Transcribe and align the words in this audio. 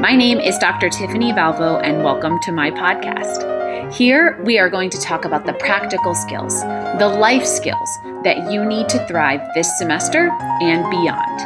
My 0.00 0.16
name 0.16 0.38
is 0.38 0.58
Dr. 0.58 0.88
Tiffany 0.88 1.32
Valvo, 1.32 1.80
and 1.84 2.02
welcome 2.02 2.40
to 2.40 2.52
my 2.52 2.70
podcast. 2.70 3.92
Here, 3.92 4.42
we 4.44 4.58
are 4.58 4.70
going 4.70 4.90
to 4.90 5.00
talk 5.00 5.24
about 5.24 5.46
the 5.46 5.52
practical 5.52 6.14
skills, 6.14 6.62
the 6.98 7.06
life 7.06 7.44
skills 7.44 7.88
that 8.24 8.50
you 8.50 8.64
need 8.64 8.88
to 8.88 9.06
thrive 9.06 9.40
this 9.54 9.78
semester 9.78 10.30
and 10.62 10.88
beyond. 10.90 11.40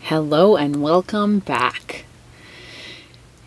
Hello, 0.00 0.56
and 0.56 0.82
welcome 0.82 1.38
back. 1.38 2.04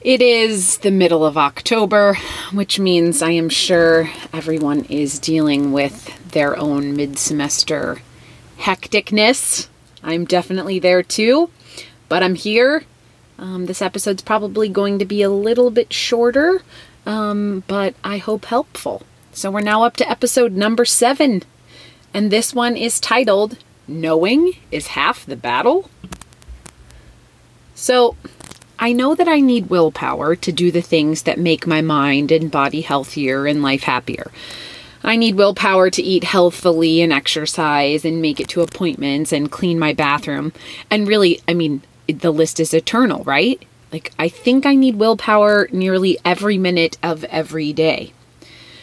It 0.03 0.21
is 0.21 0.79
the 0.79 0.91
middle 0.91 1.25
of 1.25 1.37
October, 1.37 2.17
which 2.51 2.77
means 2.77 3.21
I 3.21 3.31
am 3.31 3.47
sure 3.47 4.09
everyone 4.33 4.83
is 4.89 5.17
dealing 5.17 5.71
with 5.71 6.29
their 6.31 6.57
own 6.57 6.97
mid 6.97 7.17
semester 7.17 8.01
hecticness. 8.59 9.69
I'm 10.03 10.25
definitely 10.25 10.77
there 10.77 11.03
too, 11.03 11.51
but 12.09 12.21
I'm 12.21 12.35
here. 12.35 12.83
Um, 13.39 13.65
this 13.67 13.81
episode's 13.81 14.23
probably 14.23 14.67
going 14.67 14.99
to 14.99 15.05
be 15.05 15.21
a 15.21 15.29
little 15.29 15.71
bit 15.71 15.93
shorter, 15.93 16.63
um, 17.05 17.63
but 17.67 17.95
I 18.03 18.17
hope 18.17 18.43
helpful. 18.43 19.03
So 19.31 19.51
we're 19.51 19.61
now 19.61 19.83
up 19.83 19.95
to 19.97 20.09
episode 20.11 20.51
number 20.51 20.83
seven, 20.83 21.43
and 22.13 22.29
this 22.29 22.53
one 22.53 22.75
is 22.75 22.99
titled 22.99 23.57
Knowing 23.87 24.57
is 24.69 24.87
Half 24.87 25.25
the 25.25 25.37
Battle. 25.37 25.89
So, 27.73 28.15
I 28.83 28.91
know 28.91 29.15
that 29.15 29.29
I 29.29 29.39
need 29.39 29.69
willpower 29.69 30.35
to 30.35 30.51
do 30.51 30.69
the 30.69 30.81
things 30.81 31.21
that 31.21 31.39
make 31.39 31.65
my 31.65 31.79
mind 31.79 32.33
and 32.33 32.51
body 32.51 32.81
healthier 32.81 33.45
and 33.45 33.61
life 33.61 33.83
happier. 33.83 34.29
I 35.05 35.15
need 35.15 35.35
willpower 35.35 35.89
to 35.91 36.03
eat 36.03 36.25
healthfully 36.25 36.99
and 36.99 37.13
exercise 37.13 38.03
and 38.03 38.21
make 38.21 38.41
it 38.41 38.49
to 38.49 38.61
appointments 38.61 39.31
and 39.31 39.49
clean 39.49 39.79
my 39.79 39.93
bathroom. 39.93 40.51
And 40.91 41.07
really, 41.07 41.39
I 41.47 41.53
mean, 41.53 41.81
the 42.07 42.33
list 42.33 42.59
is 42.59 42.73
eternal, 42.73 43.23
right? 43.23 43.63
Like, 43.93 44.11
I 44.19 44.27
think 44.27 44.65
I 44.65 44.75
need 44.75 44.95
willpower 44.95 45.69
nearly 45.71 46.19
every 46.25 46.57
minute 46.57 46.97
of 47.01 47.23
every 47.25 47.71
day. 47.71 48.11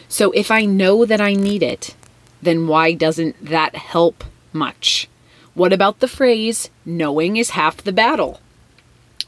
So, 0.09 0.31
if 0.31 0.49
I 0.49 0.65
know 0.65 1.05
that 1.05 1.21
I 1.21 1.33
need 1.35 1.61
it, 1.61 1.93
then 2.41 2.65
why 2.65 2.93
doesn't 2.93 3.35
that 3.45 3.75
help 3.75 4.23
much? 4.51 5.07
What 5.53 5.71
about 5.71 5.99
the 5.99 6.07
phrase, 6.07 6.71
knowing 6.87 7.37
is 7.37 7.51
half 7.51 7.83
the 7.83 7.93
battle? 7.93 8.41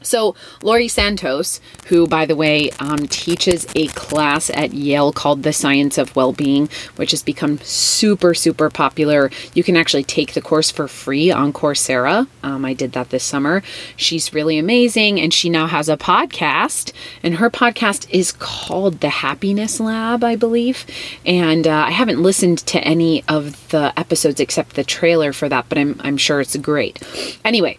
So, 0.02 0.34
Laurie 0.62 0.88
Santos, 0.88 1.60
who, 1.86 2.06
by 2.06 2.26
the 2.26 2.36
way, 2.36 2.70
um, 2.80 3.06
teaches 3.08 3.66
a 3.74 3.88
class 3.88 4.50
at 4.50 4.72
Yale 4.72 5.12
called 5.12 5.42
The 5.42 5.52
Science 5.52 5.98
of 5.98 6.14
Wellbeing, 6.16 6.68
which 6.96 7.10
has 7.12 7.22
become 7.22 7.58
super, 7.58 8.34
super 8.34 8.70
popular. 8.70 9.30
You 9.54 9.62
can 9.62 9.76
actually 9.76 10.04
take 10.04 10.34
the 10.34 10.40
course 10.40 10.70
for 10.70 10.88
free 10.88 11.30
on 11.30 11.52
Coursera. 11.52 12.26
Um, 12.42 12.64
I 12.64 12.74
did 12.74 12.92
that 12.92 13.10
this 13.10 13.24
summer. 13.24 13.62
She's 13.96 14.34
really 14.34 14.58
amazing, 14.58 15.20
and 15.20 15.32
she 15.32 15.48
now 15.48 15.66
has 15.66 15.88
a 15.88 15.96
podcast, 15.96 16.92
and 17.22 17.36
her 17.36 17.50
podcast 17.50 18.06
is 18.10 18.32
called 18.32 19.00
The 19.00 19.08
Happiness 19.08 19.80
Lab, 19.80 20.24
I 20.24 20.36
believe. 20.36 20.86
And 21.24 21.66
uh, 21.66 21.84
I 21.86 21.90
haven't 21.90 22.22
listened 22.22 22.58
to 22.66 22.80
any 22.80 23.24
of 23.28 23.68
the 23.68 23.92
episodes 23.98 24.40
except 24.40 24.76
the 24.76 24.84
trailer 24.84 25.32
for 25.32 25.48
that, 25.48 25.68
but 25.68 25.78
I'm, 25.78 26.00
I'm 26.00 26.16
sure 26.16 26.40
it's 26.40 26.56
great. 26.56 27.02
Anyway, 27.44 27.78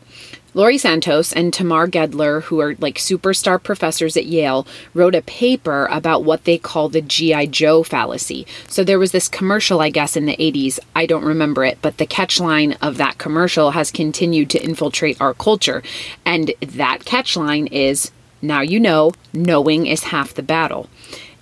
Laurie 0.55 0.77
Santos 0.77 1.33
and 1.33 1.53
Tamar 1.53 1.85
Gendler, 1.85 2.43
who 2.43 2.61
are 2.61 2.75
like 2.79 2.95
superstar 2.95 3.61
professors 3.61 4.15
at 4.15 4.25
Yale, 4.25 4.65
wrote 4.93 5.13
a 5.13 5.21
paper 5.21 5.85
about 5.91 6.23
what 6.23 6.45
they 6.45 6.57
call 6.57 6.87
the 6.87 7.01
G.I. 7.01 7.47
Joe 7.47 7.83
fallacy. 7.83 8.47
So 8.69 8.81
there 8.81 8.97
was 8.97 9.11
this 9.11 9.27
commercial, 9.27 9.81
I 9.81 9.89
guess, 9.89 10.15
in 10.15 10.25
the 10.25 10.37
80s. 10.37 10.79
I 10.95 11.07
don't 11.07 11.25
remember 11.25 11.65
it, 11.65 11.77
but 11.81 11.97
the 11.97 12.07
catchline 12.07 12.77
of 12.81 12.95
that 12.95 13.17
commercial 13.17 13.71
has 13.71 13.91
continued 13.91 14.49
to 14.51 14.63
infiltrate 14.63 15.19
our 15.19 15.33
culture. 15.33 15.83
And 16.25 16.53
that 16.61 17.01
catchline 17.01 17.67
is 17.69 18.11
now 18.41 18.61
you 18.61 18.79
know, 18.79 19.11
knowing 19.33 19.87
is 19.87 20.05
half 20.05 20.33
the 20.33 20.41
battle. 20.41 20.89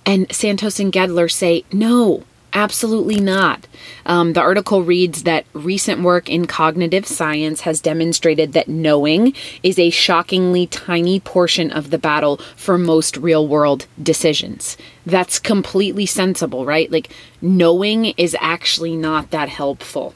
And 0.04 0.26
Santos 0.34 0.80
and 0.80 0.92
Gendler 0.92 1.30
say, 1.30 1.64
no, 1.72 2.24
Absolutely 2.56 3.18
not. 3.18 3.66
Um, 4.06 4.32
the 4.32 4.40
article 4.40 4.84
reads 4.84 5.24
that 5.24 5.44
recent 5.54 6.02
work 6.02 6.30
in 6.30 6.46
cognitive 6.46 7.04
science 7.04 7.62
has 7.62 7.80
demonstrated 7.80 8.52
that 8.52 8.68
knowing 8.68 9.34
is 9.64 9.76
a 9.76 9.90
shockingly 9.90 10.68
tiny 10.68 11.18
portion 11.18 11.72
of 11.72 11.90
the 11.90 11.98
battle 11.98 12.36
for 12.54 12.78
most 12.78 13.16
real 13.16 13.48
world 13.48 13.86
decisions. 14.00 14.76
That's 15.04 15.40
completely 15.40 16.06
sensible, 16.06 16.64
right? 16.64 16.90
Like, 16.92 17.10
knowing 17.42 18.06
is 18.16 18.36
actually 18.40 18.94
not 18.94 19.32
that 19.32 19.48
helpful. 19.48 20.14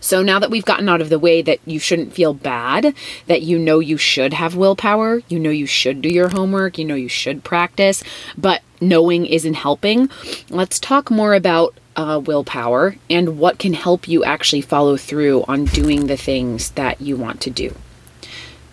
So 0.00 0.22
now 0.22 0.38
that 0.38 0.50
we've 0.50 0.64
gotten 0.64 0.88
out 0.88 1.00
of 1.00 1.08
the 1.08 1.18
way 1.18 1.42
that 1.42 1.60
you 1.64 1.78
shouldn't 1.78 2.12
feel 2.12 2.34
bad, 2.34 2.94
that 3.26 3.42
you 3.42 3.58
know 3.58 3.78
you 3.78 3.96
should 3.96 4.34
have 4.34 4.54
willpower, 4.54 5.22
you 5.28 5.38
know 5.38 5.50
you 5.50 5.66
should 5.66 6.02
do 6.02 6.08
your 6.08 6.28
homework, 6.28 6.78
you 6.78 6.84
know 6.84 6.94
you 6.94 7.08
should 7.08 7.44
practice, 7.44 8.02
but 8.36 8.62
knowing 8.80 9.26
isn't 9.26 9.54
helping, 9.54 10.10
let's 10.50 10.78
talk 10.78 11.10
more 11.10 11.34
about 11.34 11.74
uh, 11.96 12.20
willpower 12.24 12.96
and 13.08 13.38
what 13.38 13.58
can 13.58 13.72
help 13.72 14.08
you 14.08 14.24
actually 14.24 14.60
follow 14.60 14.96
through 14.96 15.44
on 15.48 15.64
doing 15.64 16.06
the 16.06 16.16
things 16.16 16.70
that 16.70 17.00
you 17.00 17.16
want 17.16 17.40
to 17.40 17.50
do. 17.50 17.74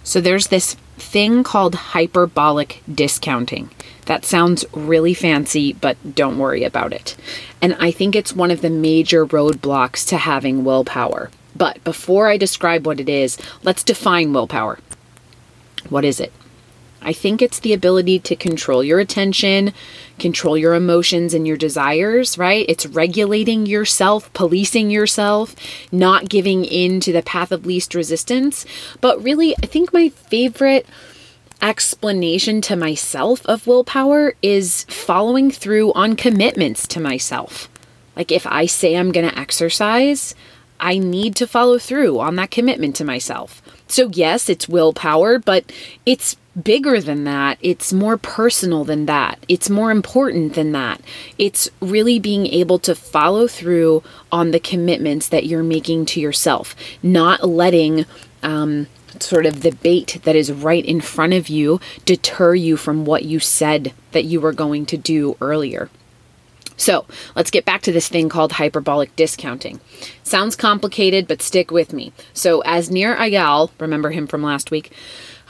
So 0.04 0.20
there's 0.20 0.48
this 0.48 0.76
thing 1.02 1.44
called 1.44 1.76
hyperbolic 1.76 2.82
discounting. 2.94 3.70
That 4.06 4.26
sounds 4.26 4.66
really 4.74 5.14
fancy, 5.14 5.74
but 5.74 6.16
don't 6.16 6.38
worry 6.38 6.64
about 6.64 6.94
it. 6.94 7.16
And 7.62 7.76
I 7.80 7.92
think 7.92 8.16
it's 8.16 8.34
one 8.34 8.52
of 8.52 8.62
the 8.62 8.70
major 8.70 9.26
roadblocks 9.26 10.08
to 10.10 10.18
having 10.18 10.64
willpower. 10.64 11.30
But 11.56 11.84
before 11.84 12.28
I 12.28 12.38
describe 12.38 12.86
what 12.86 13.00
it 13.00 13.10
is, 13.10 13.38
let's 13.64 13.84
define 13.84 14.34
willpower. 14.34 14.80
What 15.90 16.06
is 16.06 16.20
it? 16.20 16.32
I 17.02 17.14
think 17.14 17.42
it's 17.42 17.60
the 17.60 17.74
ability 17.74 18.20
to 18.20 18.36
control 18.36 18.84
your 18.84 19.00
attention, 19.00 19.74
control 20.20 20.58
your 20.58 20.76
emotions 20.76 21.34
and 21.34 21.48
your 21.48 21.58
desires, 21.58 22.38
right? 22.38 22.66
It's 22.70 22.86
regulating 22.86 23.66
yourself, 23.66 24.32
policing 24.34 24.92
yourself, 24.92 25.56
not 25.92 26.30
giving 26.30 26.64
in 26.64 27.00
to 27.02 27.12
the 27.12 27.24
path 27.24 27.52
of 27.52 27.66
least 27.66 27.96
resistance. 27.96 28.66
But 29.02 29.24
really, 29.24 29.56
I 29.64 29.66
think 29.66 29.92
my 29.92 30.10
favorite 30.10 30.86
explanation 31.62 32.62
to 32.62 32.76
myself 32.76 33.46
of 33.46 33.68
willpower 33.68 34.36
is 34.42 34.84
following 34.86 35.52
through 35.52 35.94
on 35.94 36.16
commitments 36.16 36.88
to 36.88 37.00
myself. 37.00 37.70
Like 38.16 38.32
if 38.32 38.46
I 38.48 38.66
say 38.66 38.96
I'm 38.96 39.12
going 39.12 39.30
to 39.30 39.40
exercise, 39.40 40.36
I 40.80 40.98
need 40.98 41.36
to 41.38 41.48
follow 41.48 41.78
through 41.78 42.20
on 42.20 42.36
that 42.36 42.52
commitment 42.52 42.96
to 42.98 43.06
myself. 43.06 43.62
So, 43.92 44.10
yes, 44.14 44.48
it's 44.48 44.70
willpower, 44.70 45.38
but 45.38 45.72
it's 46.06 46.38
bigger 46.62 47.02
than 47.02 47.26
that. 47.26 47.58
It's 47.62 47.92
more 47.92 48.18
personal 48.18 48.84
than 48.84 49.06
that. 49.06 49.40
It's 49.48 49.70
more 49.70 49.92
important 49.92 50.54
than 50.54 50.72
that. 50.72 51.02
It's 51.38 51.70
really 51.82 52.20
being 52.20 52.48
able 52.48 52.80
to 52.80 52.96
follow 52.96 53.48
through 53.48 54.04
on 54.32 54.52
the 54.52 54.60
commitments 54.60 55.28
that 55.30 55.46
you're 55.46 55.64
making 55.64 56.06
to 56.08 56.20
yourself, 56.22 56.76
not 57.04 57.48
letting, 57.48 58.06
um, 58.44 58.88
sort 59.20 59.46
of 59.46 59.62
the 59.62 59.72
bait 59.72 60.20
that 60.24 60.36
is 60.38 60.52
right 60.52 60.86
in 60.86 61.02
front 61.02 61.34
of 61.34 61.50
you 61.50 61.80
deter 62.06 62.56
you 62.56 62.78
from 62.78 63.06
what 63.06 63.24
you 63.26 63.40
said 63.40 63.94
that 64.14 64.24
you 64.24 64.40
were 64.40 64.54
going 64.54 64.86
to 64.86 64.98
do 64.98 65.36
earlier. 65.42 65.90
So 66.82 67.06
let's 67.36 67.52
get 67.52 67.64
back 67.64 67.84
to 67.84 67.92
this 67.92 68.10
thing 68.10 68.28
called 68.28 68.54
hyperbolic 68.54 69.16
discounting. 69.16 69.80
Sounds 70.24 70.56
complicated, 70.56 71.28
but 71.28 71.44
stick 71.44 71.70
with 71.70 71.94
me. 71.94 72.12
So, 72.34 72.62
as 72.62 72.90
Nir 72.90 73.16
Eyal, 73.16 73.70
remember 73.80 74.10
him 74.10 74.26
from 74.26 74.42
last 74.42 74.72
week, 74.72 74.92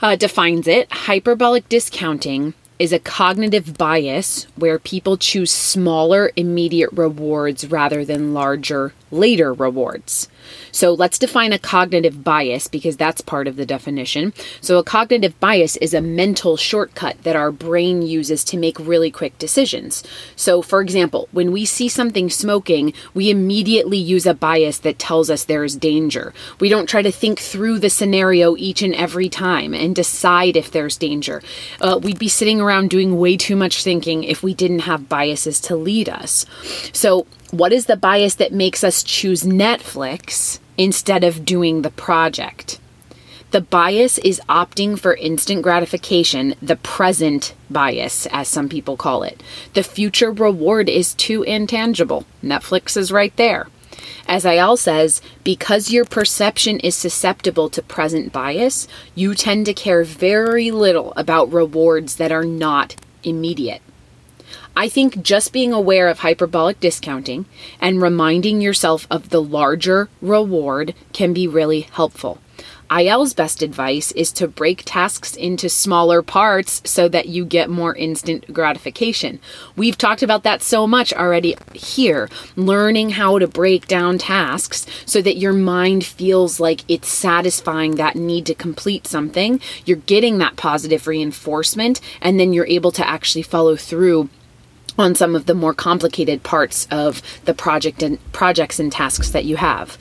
uh, 0.02 0.14
defines 0.14 0.68
it, 0.68 0.92
hyperbolic 0.92 1.70
discounting 1.70 2.52
is 2.82 2.92
a 2.92 2.98
cognitive 2.98 3.78
bias 3.78 4.48
where 4.56 4.76
people 4.76 5.16
choose 5.16 5.52
smaller 5.52 6.32
immediate 6.34 6.90
rewards 6.92 7.70
rather 7.70 8.04
than 8.04 8.34
larger 8.34 8.92
later 9.12 9.52
rewards. 9.52 10.28
So 10.72 10.94
let's 10.94 11.18
define 11.18 11.52
a 11.52 11.58
cognitive 11.58 12.24
bias 12.24 12.66
because 12.66 12.96
that's 12.96 13.20
part 13.20 13.46
of 13.46 13.56
the 13.56 13.66
definition. 13.66 14.32
So, 14.60 14.78
a 14.78 14.84
cognitive 14.84 15.38
bias 15.38 15.76
is 15.76 15.94
a 15.94 16.00
mental 16.00 16.56
shortcut 16.56 17.22
that 17.22 17.36
our 17.36 17.52
brain 17.52 18.02
uses 18.02 18.42
to 18.44 18.56
make 18.56 18.78
really 18.78 19.10
quick 19.10 19.38
decisions. 19.38 20.02
So, 20.34 20.62
for 20.62 20.80
example, 20.80 21.28
when 21.30 21.52
we 21.52 21.66
see 21.66 21.88
something 21.88 22.30
smoking, 22.30 22.94
we 23.14 23.30
immediately 23.30 23.98
use 23.98 24.26
a 24.26 24.34
bias 24.34 24.78
that 24.78 24.98
tells 24.98 25.30
us 25.30 25.44
there 25.44 25.64
is 25.64 25.76
danger. 25.76 26.32
We 26.58 26.70
don't 26.70 26.88
try 26.88 27.02
to 27.02 27.12
think 27.12 27.38
through 27.38 27.78
the 27.78 27.90
scenario 27.90 28.56
each 28.56 28.82
and 28.82 28.94
every 28.94 29.28
time 29.28 29.74
and 29.74 29.94
decide 29.94 30.56
if 30.56 30.70
there's 30.70 30.96
danger. 30.96 31.42
Uh, 31.80 32.00
we'd 32.02 32.18
be 32.18 32.28
sitting 32.28 32.60
around 32.60 32.71
doing 32.88 33.18
way 33.18 33.36
too 33.36 33.56
much 33.56 33.82
thinking 33.82 34.24
if 34.24 34.42
we 34.42 34.54
didn't 34.54 34.80
have 34.80 35.08
biases 35.08 35.60
to 35.60 35.76
lead 35.76 36.08
us. 36.08 36.46
So, 36.92 37.26
what 37.50 37.72
is 37.72 37.86
the 37.86 37.96
bias 37.96 38.36
that 38.36 38.52
makes 38.52 38.82
us 38.82 39.02
choose 39.02 39.42
Netflix 39.42 40.58
instead 40.78 41.22
of 41.22 41.44
doing 41.44 41.82
the 41.82 41.90
project? 41.90 42.78
The 43.52 43.60
bias 43.60 44.16
is 44.16 44.40
opting 44.48 44.98
for 44.98 45.14
instant 45.14 45.60
gratification, 45.60 46.54
the 46.62 46.76
present 46.76 47.52
bias, 47.68 48.26
as 48.32 48.48
some 48.48 48.70
people 48.70 48.96
call 48.96 49.22
it. 49.22 49.42
The 49.74 49.82
future 49.82 50.32
reward 50.32 50.88
is 50.88 51.12
too 51.12 51.42
intangible. 51.42 52.24
Netflix 52.42 52.96
is 52.96 53.12
right 53.12 53.36
there. 53.36 53.66
As 54.26 54.44
Eyal 54.44 54.78
says, 54.78 55.20
because 55.44 55.90
your 55.90 56.04
perception 56.04 56.80
is 56.80 56.94
susceptible 56.96 57.68
to 57.70 57.82
present 57.82 58.32
bias, 58.32 58.88
you 59.14 59.34
tend 59.34 59.66
to 59.66 59.74
care 59.74 60.04
very 60.04 60.70
little 60.70 61.12
about 61.16 61.52
rewards 61.52 62.16
that 62.16 62.32
are 62.32 62.44
not 62.44 62.96
immediate. 63.22 63.82
I 64.74 64.88
think 64.88 65.22
just 65.22 65.52
being 65.52 65.72
aware 65.72 66.08
of 66.08 66.20
hyperbolic 66.20 66.80
discounting 66.80 67.44
and 67.80 68.00
reminding 68.00 68.60
yourself 68.60 69.06
of 69.10 69.28
the 69.28 69.42
larger 69.42 70.08
reward 70.22 70.94
can 71.12 71.34
be 71.34 71.46
really 71.46 71.82
helpful. 71.82 72.38
Eyal's 72.92 73.32
best 73.32 73.62
advice 73.62 74.12
is 74.12 74.30
to 74.32 74.46
break 74.46 74.82
tasks 74.84 75.34
into 75.34 75.70
smaller 75.70 76.20
parts 76.20 76.82
so 76.84 77.08
that 77.08 77.26
you 77.26 77.46
get 77.46 77.70
more 77.70 77.96
instant 77.96 78.52
gratification. 78.52 79.40
We've 79.76 79.96
talked 79.96 80.22
about 80.22 80.42
that 80.42 80.60
so 80.60 80.86
much 80.86 81.10
already 81.14 81.56
here. 81.72 82.28
Learning 82.54 83.08
how 83.08 83.38
to 83.38 83.46
break 83.46 83.88
down 83.88 84.18
tasks 84.18 84.84
so 85.06 85.22
that 85.22 85.38
your 85.38 85.54
mind 85.54 86.04
feels 86.04 86.60
like 86.60 86.82
it's 86.86 87.08
satisfying 87.08 87.94
that 87.94 88.14
need 88.14 88.44
to 88.44 88.54
complete 88.54 89.06
something. 89.06 89.58
You're 89.86 89.96
getting 89.96 90.36
that 90.38 90.56
positive 90.56 91.06
reinforcement, 91.06 91.98
and 92.20 92.38
then 92.38 92.52
you're 92.52 92.66
able 92.66 92.92
to 92.92 93.08
actually 93.08 93.42
follow 93.42 93.74
through 93.74 94.28
on 94.98 95.14
some 95.14 95.34
of 95.34 95.46
the 95.46 95.54
more 95.54 95.72
complicated 95.72 96.42
parts 96.42 96.86
of 96.90 97.22
the 97.46 97.54
project 97.54 98.02
and 98.02 98.18
projects 98.32 98.78
and 98.78 98.92
tasks 98.92 99.30
that 99.30 99.46
you 99.46 99.56
have. 99.56 99.96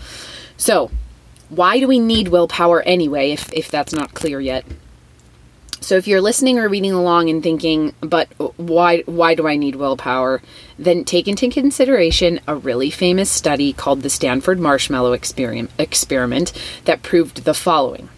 So, 0.57 0.91
why 1.51 1.79
do 1.79 1.87
we 1.87 1.99
need 1.99 2.29
willpower 2.29 2.81
anyway 2.83 3.31
if 3.31 3.51
if 3.51 3.69
that's 3.69 3.93
not 3.93 4.13
clear 4.13 4.39
yet? 4.39 4.65
So 5.81 5.97
if 5.97 6.07
you're 6.07 6.21
listening 6.21 6.59
or 6.59 6.69
reading 6.69 6.93
along 6.93 7.29
and 7.29 7.43
thinking, 7.43 7.93
but 7.99 8.29
why 8.57 9.01
why 9.01 9.35
do 9.35 9.47
I 9.47 9.57
need 9.57 9.75
willpower? 9.75 10.41
Then 10.79 11.03
take 11.03 11.27
into 11.27 11.49
consideration 11.49 12.39
a 12.47 12.55
really 12.55 12.89
famous 12.89 13.29
study 13.29 13.73
called 13.73 14.01
the 14.01 14.09
Stanford 14.09 14.59
Marshmallow 14.59 15.11
Experiment, 15.11 15.71
experiment 15.77 16.53
that 16.85 17.03
proved 17.03 17.43
the 17.43 17.53
following. 17.53 18.09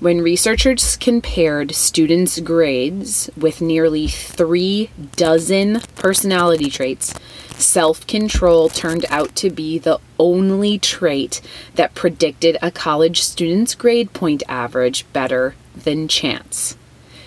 When 0.00 0.22
researchers 0.22 0.96
compared 0.96 1.74
students' 1.74 2.40
grades 2.40 3.28
with 3.36 3.60
nearly 3.60 4.08
three 4.08 4.88
dozen 5.14 5.80
personality 5.96 6.70
traits, 6.70 7.12
self 7.58 8.06
control 8.06 8.70
turned 8.70 9.04
out 9.10 9.36
to 9.36 9.50
be 9.50 9.78
the 9.78 9.98
only 10.18 10.78
trait 10.78 11.42
that 11.74 11.94
predicted 11.94 12.56
a 12.62 12.70
college 12.70 13.20
student's 13.20 13.74
grade 13.74 14.14
point 14.14 14.42
average 14.48 15.04
better 15.12 15.54
than 15.76 16.08
chance. 16.08 16.78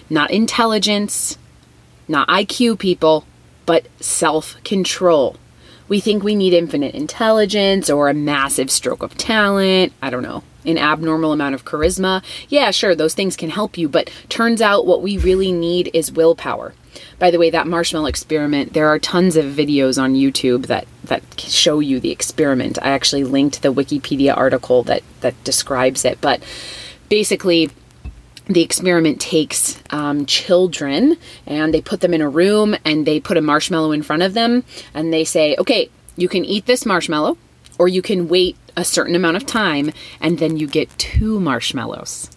Not 0.09 0.31
intelligence, 0.31 1.37
not 2.07 2.27
IQ 2.27 2.79
people, 2.79 3.27
but 3.67 3.85
self 3.99 4.57
control. 4.63 5.35
We 5.87 5.99
think 5.99 6.23
we 6.23 6.33
need 6.33 6.53
infinite 6.53 6.95
intelligence 6.95 7.87
or 7.91 8.09
a 8.09 8.15
massive 8.15 8.71
stroke 8.71 9.03
of 9.03 9.15
talent. 9.15 9.93
I 10.01 10.09
don't 10.09 10.23
know 10.23 10.41
an 10.65 10.77
abnormal 10.77 11.33
amount 11.33 11.55
of 11.55 11.65
charisma. 11.65 12.23
Yeah, 12.49 12.71
sure, 12.71 12.95
those 12.95 13.13
things 13.13 13.35
can 13.35 13.49
help 13.49 13.77
you, 13.77 13.89
but 13.89 14.09
turns 14.29 14.61
out 14.61 14.85
what 14.85 15.01
we 15.01 15.17
really 15.17 15.51
need 15.51 15.89
is 15.93 16.11
willpower. 16.11 16.73
By 17.19 17.31
the 17.31 17.39
way, 17.39 17.49
that 17.49 17.67
marshmallow 17.67 18.05
experiment, 18.05 18.73
there 18.73 18.87
are 18.87 18.99
tons 18.99 19.35
of 19.35 19.45
videos 19.45 20.01
on 20.01 20.13
YouTube 20.13 20.67
that 20.67 20.87
that 21.05 21.23
show 21.39 21.79
you 21.79 21.99
the 21.99 22.11
experiment. 22.11 22.77
I 22.81 22.89
actually 22.89 23.23
linked 23.23 23.61
the 23.61 23.73
Wikipedia 23.73 24.35
article 24.35 24.83
that 24.83 25.03
that 25.21 25.41
describes 25.43 26.05
it, 26.05 26.21
but 26.21 26.43
basically 27.09 27.69
the 28.47 28.61
experiment 28.61 29.21
takes 29.21 29.81
um, 29.89 30.25
children 30.25 31.17
and 31.47 31.73
they 31.73 31.81
put 31.81 32.01
them 32.01 32.13
in 32.13 32.21
a 32.21 32.29
room 32.29 32.75
and 32.83 33.05
they 33.05 33.19
put 33.19 33.37
a 33.37 33.41
marshmallow 33.41 33.93
in 33.93 34.03
front 34.03 34.21
of 34.21 34.33
them 34.33 34.63
and 34.93 35.13
they 35.13 35.23
say, 35.23 35.55
okay, 35.57 35.89
you 36.17 36.27
can 36.27 36.43
eat 36.43 36.65
this 36.65 36.85
marshmallow 36.85 37.37
or 37.77 37.87
you 37.87 38.01
can 38.01 38.27
wait 38.27 38.57
a 38.75 38.83
certain 38.83 39.15
amount 39.15 39.37
of 39.37 39.45
time 39.45 39.91
and 40.19 40.39
then 40.39 40.57
you 40.57 40.67
get 40.67 40.89
two 40.97 41.39
marshmallows. 41.39 42.29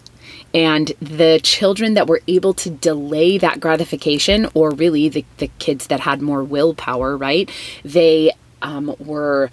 And 0.55 0.93
the 1.01 1.41
children 1.43 1.95
that 1.95 2.07
were 2.07 2.23
able 2.27 2.55
to 2.55 2.71
delay 2.71 3.37
that 3.39 3.61
gratification, 3.61 4.49
or 4.55 4.71
really 4.71 5.09
the, 5.09 5.25
the 5.37 5.51
kids 5.59 5.89
that 5.89 6.01
had 6.01 6.23
more 6.23 6.43
willpower, 6.43 7.17
right? 7.17 7.51
They 7.85 8.33
um, 8.63 8.95
were 8.99 9.51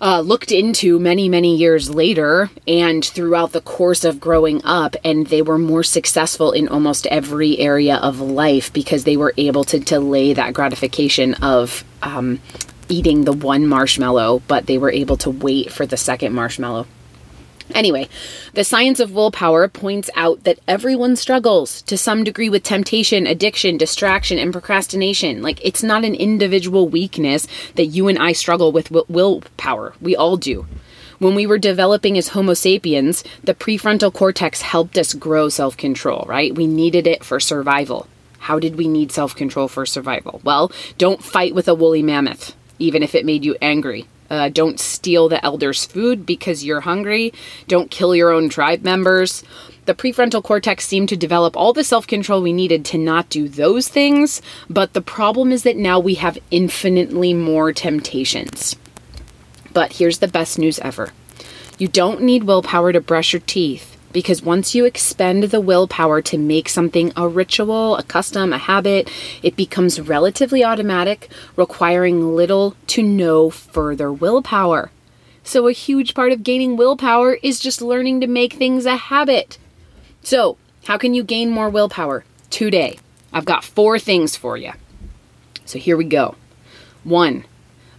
uh, 0.00 0.20
looked 0.20 0.50
into 0.50 0.98
many, 0.98 1.28
many 1.28 1.56
years 1.56 1.88
later 1.88 2.50
and 2.66 3.04
throughout 3.04 3.52
the 3.52 3.60
course 3.60 4.04
of 4.04 4.18
growing 4.18 4.60
up, 4.64 4.96
and 5.04 5.28
they 5.28 5.42
were 5.42 5.58
more 5.58 5.84
successful 5.84 6.52
in 6.52 6.68
almost 6.68 7.06
every 7.06 7.58
area 7.58 7.96
of 7.96 8.20
life 8.20 8.72
because 8.72 9.04
they 9.04 9.16
were 9.16 9.32
able 9.36 9.62
to 9.62 9.78
delay 9.78 10.32
that 10.32 10.54
gratification 10.54 11.34
of 11.34 11.84
um, 12.02 12.40
eating 12.92 13.24
the 13.24 13.32
one 13.32 13.66
marshmallow, 13.66 14.42
but 14.46 14.66
they 14.66 14.76
were 14.76 14.92
able 14.92 15.16
to 15.16 15.30
wait 15.30 15.72
for 15.72 15.86
the 15.86 15.96
second 15.96 16.34
marshmallow. 16.34 16.86
Anyway, 17.74 18.06
the 18.52 18.64
science 18.64 19.00
of 19.00 19.12
willpower 19.12 19.66
points 19.66 20.10
out 20.14 20.44
that 20.44 20.58
everyone 20.68 21.16
struggles 21.16 21.80
to 21.82 21.96
some 21.96 22.22
degree 22.22 22.50
with 22.50 22.62
temptation, 22.62 23.26
addiction, 23.26 23.78
distraction, 23.78 24.38
and 24.38 24.52
procrastination. 24.52 25.40
Like, 25.40 25.58
it's 25.64 25.82
not 25.82 26.04
an 26.04 26.14
individual 26.14 26.86
weakness 26.86 27.46
that 27.76 27.86
you 27.86 28.08
and 28.08 28.18
I 28.18 28.32
struggle 28.32 28.72
with 28.72 28.90
willpower. 28.90 29.94
We 30.02 30.14
all 30.14 30.36
do. 30.36 30.66
When 31.18 31.34
we 31.34 31.46
were 31.46 31.58
developing 31.58 32.18
as 32.18 32.28
Homo 32.28 32.52
sapiens, 32.52 33.24
the 33.42 33.54
prefrontal 33.54 34.12
cortex 34.12 34.60
helped 34.60 34.98
us 34.98 35.14
grow 35.14 35.48
self 35.48 35.76
control, 35.76 36.26
right? 36.28 36.54
We 36.54 36.66
needed 36.66 37.06
it 37.06 37.24
for 37.24 37.40
survival. 37.40 38.06
How 38.40 38.58
did 38.58 38.76
we 38.76 38.88
need 38.88 39.12
self 39.12 39.34
control 39.34 39.68
for 39.68 39.86
survival? 39.86 40.42
Well, 40.44 40.70
don't 40.98 41.22
fight 41.22 41.54
with 41.54 41.68
a 41.68 41.74
woolly 41.74 42.02
mammoth 42.02 42.54
even 42.82 43.02
if 43.02 43.14
it 43.14 43.24
made 43.24 43.44
you 43.44 43.56
angry. 43.62 44.06
Uh, 44.28 44.48
don't 44.48 44.80
steal 44.80 45.28
the 45.28 45.44
elder's 45.44 45.84
food 45.84 46.24
because 46.24 46.64
you're 46.64 46.80
hungry. 46.80 47.32
Don't 47.68 47.90
kill 47.90 48.16
your 48.16 48.30
own 48.30 48.48
tribe 48.48 48.82
members. 48.82 49.44
The 49.84 49.94
prefrontal 49.94 50.42
cortex 50.42 50.86
seemed 50.86 51.08
to 51.10 51.16
develop 51.16 51.56
all 51.56 51.72
the 51.72 51.84
self 51.84 52.06
control 52.06 52.40
we 52.40 52.52
needed 52.52 52.84
to 52.86 52.98
not 52.98 53.28
do 53.28 53.48
those 53.48 53.88
things, 53.88 54.40
but 54.70 54.94
the 54.94 55.02
problem 55.02 55.52
is 55.52 55.64
that 55.64 55.76
now 55.76 55.98
we 55.98 56.14
have 56.14 56.38
infinitely 56.50 57.34
more 57.34 57.72
temptations. 57.72 58.76
But 59.72 59.94
here's 59.94 60.18
the 60.18 60.28
best 60.28 60.58
news 60.58 60.78
ever 60.78 61.10
you 61.78 61.88
don't 61.88 62.22
need 62.22 62.44
willpower 62.44 62.92
to 62.92 63.00
brush 63.00 63.32
your 63.32 63.42
teeth 63.46 63.91
because 64.12 64.42
once 64.42 64.74
you 64.74 64.84
expend 64.84 65.44
the 65.44 65.60
willpower 65.60 66.20
to 66.22 66.38
make 66.38 66.68
something 66.68 67.12
a 67.16 67.26
ritual, 67.28 67.96
a 67.96 68.02
custom, 68.02 68.52
a 68.52 68.58
habit, 68.58 69.10
it 69.42 69.56
becomes 69.56 70.00
relatively 70.00 70.62
automatic, 70.64 71.30
requiring 71.56 72.36
little 72.36 72.76
to 72.88 73.02
no 73.02 73.50
further 73.50 74.12
willpower. 74.12 74.90
So, 75.44 75.66
a 75.66 75.72
huge 75.72 76.14
part 76.14 76.32
of 76.32 76.44
gaining 76.44 76.76
willpower 76.76 77.34
is 77.42 77.58
just 77.58 77.82
learning 77.82 78.20
to 78.20 78.26
make 78.26 78.52
things 78.52 78.86
a 78.86 78.96
habit. 78.96 79.58
So, 80.22 80.56
how 80.84 80.98
can 80.98 81.14
you 81.14 81.24
gain 81.24 81.50
more 81.50 81.68
willpower? 81.68 82.24
Today, 82.50 82.98
I've 83.32 83.44
got 83.44 83.64
four 83.64 83.98
things 83.98 84.36
for 84.36 84.56
you. 84.56 84.72
So, 85.64 85.78
here 85.78 85.96
we 85.96 86.04
go. 86.04 86.36
One, 87.02 87.44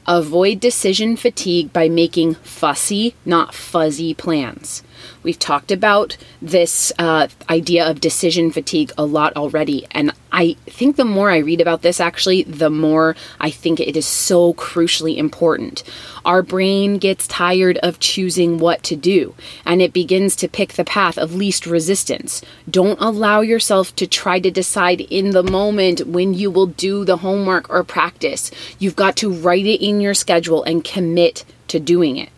avoid 0.08 0.60
decision 0.60 1.16
fatigue 1.16 1.72
by 1.74 1.90
making 1.90 2.36
fussy, 2.36 3.16
not 3.26 3.54
fuzzy 3.54 4.14
plans. 4.14 4.84
We've 5.22 5.40
talked 5.40 5.72
about 5.72 6.18
this 6.42 6.92
uh, 7.00 7.28
idea 7.50 7.90
of 7.90 8.02
decision 8.02 8.52
fatigue 8.52 8.92
a 8.98 9.06
lot 9.06 9.36
already, 9.36 9.86
and 9.92 10.14
I 10.32 10.56
think 10.66 10.96
the 10.96 11.06
more 11.06 11.30
I 11.30 11.38
read 11.38 11.62
about 11.62 11.84
this, 11.84 12.00
actually, 12.00 12.42
the 12.42 12.72
more 12.72 13.16
I 13.40 13.52
think 13.52 13.80
it 13.80 13.96
is 13.96 14.08
so 14.08 14.56
crucially 14.56 15.18
important. 15.18 15.84
Our 16.26 16.42
brain 16.42 16.98
gets 16.98 17.28
tired 17.28 17.78
of 17.84 18.00
choosing 18.00 18.58
what 18.58 18.82
to 18.84 18.96
do, 18.96 19.36
and 19.64 19.80
it 19.82 19.94
begins 19.94 20.36
to 20.38 20.48
pick 20.48 20.74
the 20.74 20.84
path 20.84 21.20
of 21.20 21.36
least 21.36 21.68
resistance. 21.68 22.42
Don't 22.68 23.00
allow 23.00 23.42
yourself 23.42 23.96
to 23.98 24.08
try 24.08 24.40
to 24.40 24.50
decide 24.50 25.02
in 25.02 25.32
the 25.32 25.44
moment 25.44 26.08
when 26.08 26.34
you 26.34 26.50
will 26.50 26.68
do 26.68 27.06
the 27.06 27.18
homework 27.18 27.70
or 27.70 27.84
practice. 27.84 28.50
You've 28.80 28.96
got 28.96 29.16
to 29.18 29.32
write 29.32 29.68
it 29.68 29.86
in 29.96 30.02
your 30.02 30.14
schedule 30.14 30.64
and 30.64 30.84
commit 30.84 31.46
to 31.68 31.80
doing 31.80 32.18
it. 32.18 32.30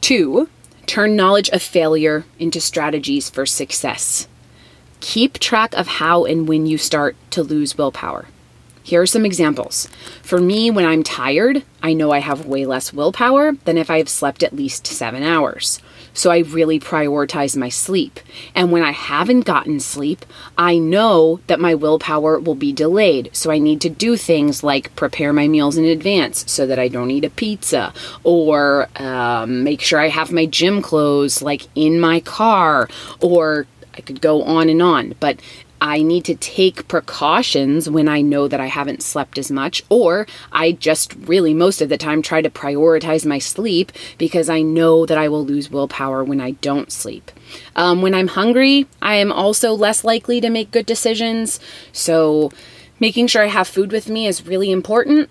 Two, 0.00 0.48
Turn 0.86 1.16
knowledge 1.16 1.48
of 1.50 1.62
failure 1.62 2.24
into 2.38 2.60
strategies 2.60 3.28
for 3.28 3.44
success. 3.44 4.28
Keep 5.00 5.40
track 5.40 5.74
of 5.74 5.88
how 5.88 6.24
and 6.24 6.46
when 6.46 6.64
you 6.64 6.78
start 6.78 7.16
to 7.30 7.42
lose 7.42 7.76
willpower. 7.76 8.26
Here 8.84 9.02
are 9.02 9.06
some 9.06 9.26
examples. 9.26 9.88
For 10.22 10.40
me, 10.40 10.70
when 10.70 10.86
I'm 10.86 11.02
tired, 11.02 11.64
I 11.82 11.92
know 11.92 12.12
I 12.12 12.20
have 12.20 12.46
way 12.46 12.64
less 12.66 12.92
willpower 12.92 13.54
than 13.64 13.76
if 13.76 13.90
I 13.90 13.98
have 13.98 14.08
slept 14.08 14.44
at 14.44 14.54
least 14.54 14.86
seven 14.86 15.24
hours. 15.24 15.80
So 16.16 16.30
I 16.30 16.38
really 16.38 16.80
prioritize 16.80 17.56
my 17.56 17.68
sleep. 17.68 18.18
And 18.54 18.72
when 18.72 18.82
I 18.82 18.92
haven't 18.92 19.42
gotten 19.42 19.78
sleep, 19.78 20.24
I 20.56 20.78
know 20.78 21.40
that 21.46 21.60
my 21.60 21.74
willpower 21.74 22.40
will 22.40 22.54
be 22.54 22.72
delayed. 22.72 23.30
So 23.32 23.50
I 23.50 23.58
need 23.58 23.80
to 23.82 23.90
do 23.90 24.16
things 24.16 24.64
like 24.64 24.96
prepare 24.96 25.32
my 25.32 25.46
meals 25.46 25.76
in 25.76 25.84
advance 25.84 26.50
so 26.50 26.66
that 26.66 26.78
I 26.78 26.88
don't 26.88 27.10
eat 27.10 27.24
a 27.24 27.30
pizza 27.30 27.92
or 28.24 28.88
um, 28.96 29.62
make 29.62 29.82
sure 29.82 30.00
I 30.00 30.08
have 30.08 30.32
my 30.32 30.46
gym 30.46 30.80
clothes 30.80 31.42
like 31.42 31.68
in 31.74 32.00
my 32.00 32.20
car 32.20 32.88
or 33.20 33.66
I 33.94 34.00
could 34.00 34.20
go 34.20 34.42
on 34.42 34.68
and 34.68 34.82
on. 34.82 35.14
But 35.20 35.40
I 35.80 36.02
need 36.02 36.24
to 36.26 36.34
take 36.34 36.88
precautions 36.88 37.88
when 37.88 38.08
I 38.08 38.20
know 38.20 38.48
that 38.48 38.60
I 38.60 38.66
haven't 38.66 39.02
slept 39.02 39.38
as 39.38 39.50
much, 39.50 39.82
or 39.88 40.26
I 40.52 40.72
just 40.72 41.14
really 41.14 41.54
most 41.54 41.82
of 41.82 41.88
the 41.88 41.98
time 41.98 42.22
try 42.22 42.40
to 42.42 42.50
prioritize 42.50 43.26
my 43.26 43.38
sleep 43.38 43.92
because 44.18 44.48
I 44.48 44.62
know 44.62 45.06
that 45.06 45.18
I 45.18 45.28
will 45.28 45.44
lose 45.44 45.70
willpower 45.70 46.24
when 46.24 46.40
I 46.40 46.52
don't 46.52 46.90
sleep. 46.90 47.30
Um, 47.74 48.02
when 48.02 48.14
I'm 48.14 48.28
hungry, 48.28 48.86
I 49.02 49.16
am 49.16 49.32
also 49.32 49.72
less 49.72 50.04
likely 50.04 50.40
to 50.40 50.50
make 50.50 50.70
good 50.70 50.86
decisions. 50.86 51.60
So, 51.92 52.50
making 52.98 53.26
sure 53.26 53.42
I 53.42 53.48
have 53.48 53.68
food 53.68 53.92
with 53.92 54.08
me 54.08 54.26
is 54.26 54.46
really 54.46 54.70
important. 54.70 55.30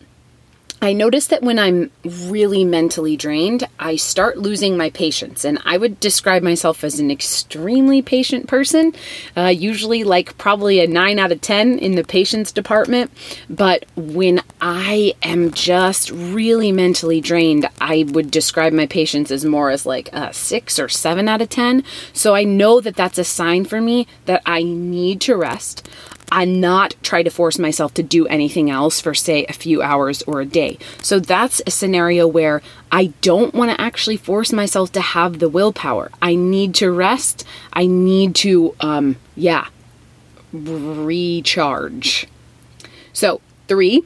I 0.86 0.94
notice 0.94 1.26
that 1.28 1.42
when 1.42 1.58
I'm 1.58 1.90
really 2.06 2.64
mentally 2.64 3.18
drained, 3.18 3.68
I 3.80 3.96
start 3.96 4.38
losing 4.38 4.78
my 4.78 4.92
patience. 4.92 5.44
And 5.44 5.58
I 5.66 5.78
would 5.78 6.00
describe 6.00 6.44
myself 6.44 6.84
as 6.84 7.00
an 7.00 7.10
extremely 7.10 8.04
patient 8.04 8.48
person, 8.48 8.94
uh, 9.36 9.48
usually 9.48 10.04
like 10.04 10.38
probably 10.38 10.80
a 10.80 10.86
9 10.86 11.18
out 11.18 11.32
of 11.32 11.42
10 11.42 11.80
in 11.80 11.96
the 11.96 12.04
patience 12.04 12.52
department. 12.52 13.10
But 13.50 13.88
when 13.96 14.44
I 14.62 15.16
am 15.24 15.50
just 15.54 16.12
really 16.12 16.72
mentally 16.72 17.20
drained, 17.20 17.68
I 17.82 18.06
would 18.10 18.30
describe 18.30 18.72
my 18.72 18.86
patience 18.86 19.32
as 19.32 19.44
more 19.44 19.72
as 19.72 19.88
like 19.88 20.14
a 20.14 20.32
6 20.32 20.78
or 20.78 20.88
7 20.88 21.28
out 21.28 21.42
of 21.42 21.50
10. 21.50 21.84
So 22.14 22.36
I 22.36 22.44
know 22.44 22.80
that 22.80 22.96
that's 22.96 23.18
a 23.18 23.24
sign 23.24 23.66
for 23.66 23.82
me 23.82 24.06
that 24.28 24.44
I 24.46 24.62
need 24.62 25.20
to 25.22 25.36
rest 25.36 25.90
and 26.36 26.60
not 26.60 26.94
try 27.02 27.24
to 27.24 27.30
force 27.30 27.58
myself 27.58 27.94
to 27.94 28.04
do 28.04 28.28
anything 28.28 28.70
else 28.70 29.00
for, 29.00 29.14
say, 29.14 29.46
a 29.46 29.54
few 29.54 29.82
hours 29.82 30.22
or 30.24 30.42
a 30.42 30.46
day. 30.46 30.78
So 31.02 31.18
that's 31.18 31.62
a 31.66 31.72
scenario 31.72 32.28
where 32.28 32.62
I 32.92 33.14
don't 33.22 33.56
want 33.56 33.72
to 33.72 33.80
actually 33.82 34.18
force 34.18 34.52
myself 34.52 34.92
to 34.92 35.02
have 35.02 35.40
the 35.40 35.48
willpower. 35.48 36.12
I 36.22 36.36
need 36.36 36.76
to 36.76 36.92
rest. 36.92 37.46
I 37.72 37.86
need 37.86 38.36
to, 38.36 38.76
um, 38.82 39.16
yeah, 39.38 39.68
recharge. 40.52 42.28
So, 43.14 43.40
three, 43.70 44.04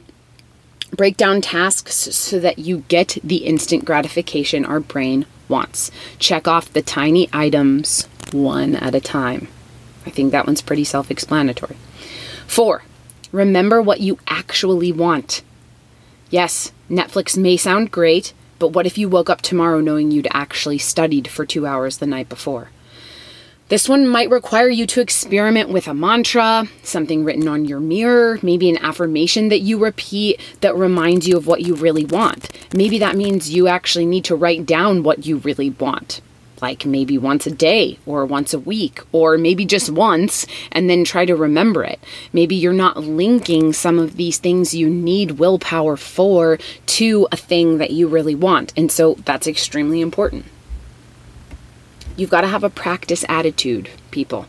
break 0.96 1.16
down 1.16 1.40
tasks 1.40 1.94
so 1.94 2.38
that 2.38 2.60
you 2.60 2.84
get 2.86 3.18
the 3.24 3.38
instant 3.38 3.84
gratification 3.84 4.64
our 4.64 4.78
brain 4.78 5.26
wants. 5.48 5.90
Check 6.20 6.46
off 6.46 6.72
the 6.72 6.82
tiny 6.82 7.28
items 7.32 8.06
one 8.32 8.76
at 8.76 8.94
a 8.94 9.00
time. 9.00 9.48
I 10.06 10.10
think 10.10 10.30
that 10.30 10.46
one's 10.46 10.62
pretty 10.62 10.84
self 10.84 11.10
explanatory. 11.10 11.76
Four, 12.50 12.82
remember 13.30 13.80
what 13.80 14.00
you 14.00 14.18
actually 14.26 14.90
want. 14.90 15.42
Yes, 16.30 16.72
Netflix 16.90 17.38
may 17.38 17.56
sound 17.56 17.92
great, 17.92 18.32
but 18.58 18.72
what 18.72 18.86
if 18.86 18.98
you 18.98 19.08
woke 19.08 19.30
up 19.30 19.40
tomorrow 19.40 19.78
knowing 19.78 20.10
you'd 20.10 20.26
actually 20.32 20.78
studied 20.78 21.28
for 21.28 21.46
two 21.46 21.64
hours 21.64 21.98
the 21.98 22.08
night 22.08 22.28
before? 22.28 22.70
This 23.68 23.88
one 23.88 24.08
might 24.08 24.30
require 24.30 24.68
you 24.68 24.84
to 24.88 25.00
experiment 25.00 25.68
with 25.68 25.86
a 25.86 25.94
mantra, 25.94 26.66
something 26.82 27.22
written 27.22 27.46
on 27.46 27.66
your 27.66 27.78
mirror, 27.78 28.40
maybe 28.42 28.68
an 28.68 28.78
affirmation 28.78 29.48
that 29.50 29.60
you 29.60 29.78
repeat 29.78 30.40
that 30.60 30.74
reminds 30.74 31.28
you 31.28 31.36
of 31.36 31.46
what 31.46 31.60
you 31.60 31.76
really 31.76 32.04
want. 32.04 32.48
Maybe 32.74 32.98
that 32.98 33.16
means 33.16 33.54
you 33.54 33.68
actually 33.68 34.06
need 34.06 34.24
to 34.24 34.34
write 34.34 34.66
down 34.66 35.04
what 35.04 35.24
you 35.24 35.36
really 35.36 35.70
want 35.70 36.20
like 36.62 36.86
maybe 36.86 37.18
once 37.18 37.46
a 37.46 37.50
day 37.50 37.98
or 38.06 38.24
once 38.26 38.54
a 38.54 38.58
week 38.58 39.00
or 39.12 39.38
maybe 39.38 39.64
just 39.64 39.90
once 39.90 40.46
and 40.72 40.88
then 40.88 41.04
try 41.04 41.24
to 41.24 41.36
remember 41.36 41.84
it. 41.84 42.00
Maybe 42.32 42.54
you're 42.54 42.72
not 42.72 42.96
linking 42.98 43.72
some 43.72 43.98
of 43.98 44.16
these 44.16 44.38
things 44.38 44.74
you 44.74 44.88
need 44.88 45.32
willpower 45.32 45.96
for 45.96 46.58
to 46.86 47.28
a 47.32 47.36
thing 47.36 47.78
that 47.78 47.90
you 47.90 48.08
really 48.08 48.34
want. 48.34 48.72
And 48.76 48.90
so 48.90 49.14
that's 49.24 49.46
extremely 49.46 50.00
important. 50.00 50.44
You've 52.16 52.30
got 52.30 52.42
to 52.42 52.48
have 52.48 52.64
a 52.64 52.70
practice 52.70 53.24
attitude, 53.28 53.90
people. 54.10 54.46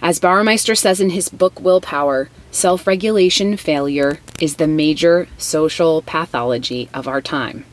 As 0.00 0.20
Baumeister 0.20 0.76
says 0.76 1.00
in 1.00 1.10
his 1.10 1.28
book 1.28 1.60
Willpower, 1.60 2.30
self 2.52 2.86
regulation 2.86 3.56
failure 3.56 4.20
is 4.40 4.56
the 4.56 4.68
major 4.68 5.26
social 5.38 6.02
pathology 6.02 6.88
of 6.94 7.08
our 7.08 7.20
time. 7.20 7.64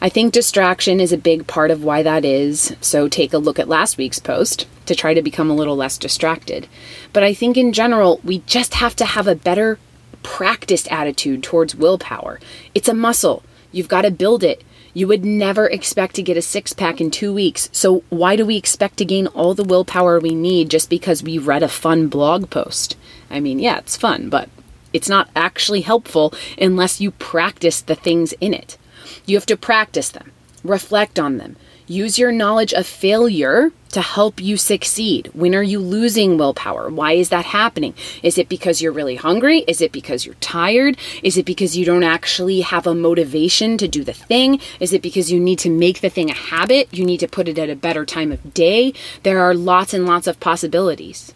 I 0.00 0.08
think 0.08 0.32
distraction 0.32 1.00
is 1.00 1.12
a 1.12 1.18
big 1.18 1.48
part 1.48 1.72
of 1.72 1.82
why 1.82 2.04
that 2.04 2.24
is, 2.24 2.76
so 2.80 3.08
take 3.08 3.32
a 3.32 3.38
look 3.38 3.58
at 3.58 3.68
last 3.68 3.98
week's 3.98 4.20
post 4.20 4.68
to 4.86 4.94
try 4.94 5.12
to 5.12 5.22
become 5.22 5.50
a 5.50 5.54
little 5.54 5.74
less 5.74 5.98
distracted. 5.98 6.68
But 7.12 7.24
I 7.24 7.34
think 7.34 7.56
in 7.56 7.72
general, 7.72 8.20
we 8.22 8.38
just 8.46 8.74
have 8.74 8.94
to 8.96 9.04
have 9.04 9.26
a 9.26 9.34
better 9.34 9.80
practiced 10.22 10.86
attitude 10.92 11.42
towards 11.42 11.74
willpower. 11.74 12.38
It's 12.76 12.88
a 12.88 12.94
muscle, 12.94 13.42
you've 13.72 13.88
got 13.88 14.02
to 14.02 14.12
build 14.12 14.44
it. 14.44 14.62
You 14.94 15.08
would 15.08 15.24
never 15.24 15.66
expect 15.66 16.14
to 16.14 16.22
get 16.22 16.36
a 16.36 16.42
six 16.42 16.72
pack 16.72 17.00
in 17.00 17.10
two 17.10 17.34
weeks, 17.34 17.68
so 17.72 18.04
why 18.08 18.36
do 18.36 18.46
we 18.46 18.56
expect 18.56 18.98
to 18.98 19.04
gain 19.04 19.26
all 19.28 19.52
the 19.52 19.64
willpower 19.64 20.20
we 20.20 20.34
need 20.34 20.70
just 20.70 20.88
because 20.88 21.24
we 21.24 21.38
read 21.38 21.64
a 21.64 21.68
fun 21.68 22.06
blog 22.06 22.50
post? 22.50 22.96
I 23.28 23.40
mean, 23.40 23.58
yeah, 23.58 23.78
it's 23.78 23.96
fun, 23.96 24.28
but 24.28 24.48
it's 24.92 25.08
not 25.08 25.28
actually 25.34 25.80
helpful 25.80 26.32
unless 26.56 27.00
you 27.00 27.10
practice 27.10 27.80
the 27.80 27.96
things 27.96 28.32
in 28.40 28.54
it. 28.54 28.78
You 29.26 29.36
have 29.36 29.46
to 29.46 29.56
practice 29.56 30.10
them, 30.10 30.32
reflect 30.64 31.18
on 31.18 31.38
them, 31.38 31.56
use 31.86 32.18
your 32.18 32.32
knowledge 32.32 32.72
of 32.74 32.86
failure 32.86 33.72
to 33.90 34.02
help 34.02 34.40
you 34.40 34.56
succeed. 34.56 35.30
When 35.32 35.54
are 35.54 35.62
you 35.62 35.80
losing 35.80 36.36
willpower? 36.36 36.90
Why 36.90 37.12
is 37.12 37.30
that 37.30 37.46
happening? 37.46 37.94
Is 38.22 38.36
it 38.36 38.48
because 38.48 38.82
you're 38.82 38.92
really 38.92 39.16
hungry? 39.16 39.60
Is 39.60 39.80
it 39.80 39.92
because 39.92 40.26
you're 40.26 40.34
tired? 40.36 40.98
Is 41.22 41.38
it 41.38 41.46
because 41.46 41.76
you 41.76 41.84
don't 41.84 42.02
actually 42.02 42.60
have 42.60 42.86
a 42.86 42.94
motivation 42.94 43.78
to 43.78 43.88
do 43.88 44.04
the 44.04 44.12
thing? 44.12 44.60
Is 44.78 44.92
it 44.92 45.02
because 45.02 45.32
you 45.32 45.40
need 45.40 45.58
to 45.60 45.70
make 45.70 46.00
the 46.00 46.10
thing 46.10 46.30
a 46.30 46.34
habit? 46.34 46.92
You 46.92 47.04
need 47.04 47.20
to 47.20 47.28
put 47.28 47.48
it 47.48 47.58
at 47.58 47.70
a 47.70 47.76
better 47.76 48.04
time 48.04 48.30
of 48.30 48.52
day? 48.52 48.92
There 49.22 49.40
are 49.40 49.54
lots 49.54 49.94
and 49.94 50.04
lots 50.06 50.26
of 50.26 50.40
possibilities. 50.40 51.32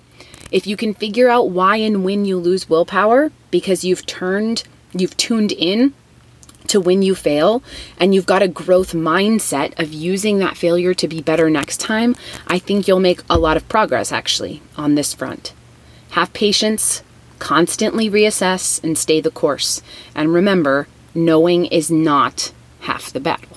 If 0.51 0.67
you 0.67 0.77
can 0.77 0.93
figure 0.93 1.31
out 1.31 1.49
why 1.49 1.77
and 1.77 2.05
when 2.05 2.27
you 2.27 2.37
lose 2.37 2.69
willpower 2.69 3.33
because 3.51 3.85
you've 3.85 4.05
turned, 4.05 4.65
you've 4.93 5.17
tuned 5.17 5.53
in 5.53 5.95
to 6.69 6.81
when 6.81 7.03
you 7.03 7.15
fail 7.15 7.63
and 7.99 8.15
you've 8.15 8.27
got 8.27 8.43
a 8.43 8.49
growth 8.49 8.93
mindset 8.93 9.79
of 9.79 9.93
using 9.93 10.39
that 10.39 10.57
failure 10.57 10.95
to 10.95 11.09
be 11.09 11.23
better 11.23 11.51
next 11.51 11.79
time, 11.79 12.17
I 12.47 12.59
think 12.59 12.87
you'll 12.87 13.01
make 13.01 13.23
a 13.29 13.39
lot 13.39 13.57
of 13.57 13.69
progress 13.69 14.13
actually 14.13 14.63
on 14.77 14.95
this 14.95 15.15
front. 15.15 15.53
Have 16.11 16.33
patience, 16.33 17.03
constantly 17.39 18.11
reassess, 18.11 18.83
and 18.85 18.97
stay 18.97 19.21
the 19.21 19.31
course. 19.31 19.83
And 20.15 20.33
remember, 20.33 20.87
knowing 21.15 21.67
is 21.67 21.91
not 21.91 22.53
half 22.81 23.13
the 23.13 23.21
battle. 23.21 23.52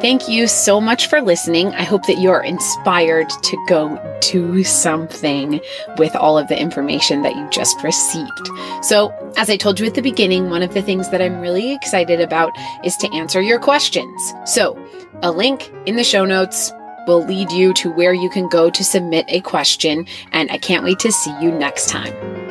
Thank 0.00 0.28
you 0.28 0.46
so 0.46 0.80
much 0.80 1.08
for 1.08 1.20
listening. 1.20 1.74
I 1.74 1.82
hope 1.82 2.06
that 2.06 2.20
you're 2.20 2.42
inspired 2.42 3.28
to 3.30 3.66
go 3.66 3.98
do 4.20 4.62
something 4.62 5.60
with 5.96 6.14
all 6.14 6.38
of 6.38 6.46
the 6.46 6.56
information 6.56 7.22
that 7.22 7.34
you 7.34 7.48
just 7.50 7.82
received. 7.82 8.48
So, 8.80 9.12
as 9.36 9.50
I 9.50 9.56
told 9.56 9.80
you 9.80 9.86
at 9.86 9.94
the 9.94 10.00
beginning, 10.00 10.50
one 10.50 10.62
of 10.62 10.72
the 10.72 10.82
things 10.82 11.10
that 11.10 11.20
I'm 11.20 11.40
really 11.40 11.74
excited 11.74 12.20
about 12.20 12.52
is 12.84 12.96
to 12.98 13.12
answer 13.12 13.42
your 13.42 13.58
questions. 13.58 14.34
So, 14.44 14.78
a 15.22 15.32
link 15.32 15.72
in 15.84 15.96
the 15.96 16.04
show 16.04 16.24
notes 16.24 16.72
will 17.08 17.24
lead 17.24 17.50
you 17.50 17.72
to 17.74 17.90
where 17.90 18.14
you 18.14 18.30
can 18.30 18.48
go 18.48 18.70
to 18.70 18.84
submit 18.84 19.24
a 19.26 19.40
question, 19.40 20.06
and 20.30 20.48
I 20.52 20.58
can't 20.58 20.84
wait 20.84 21.00
to 21.00 21.10
see 21.10 21.36
you 21.40 21.50
next 21.50 21.88
time. 21.88 22.47